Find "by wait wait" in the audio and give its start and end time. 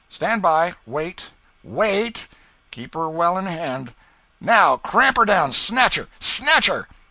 0.41-2.27